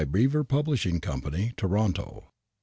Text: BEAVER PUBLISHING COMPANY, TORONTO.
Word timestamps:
BEAVER 0.09 0.43
PUBLISHING 0.43 0.99
COMPANY, 0.99 1.53
TORONTO. 1.57 2.25